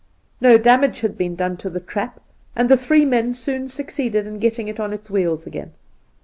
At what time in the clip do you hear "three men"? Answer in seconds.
2.75-3.35